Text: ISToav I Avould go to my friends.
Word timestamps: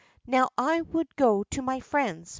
ISToav 0.27 0.47
I 0.57 0.81
Avould 0.81 1.15
go 1.15 1.43
to 1.43 1.61
my 1.61 1.79
friends. 1.79 2.29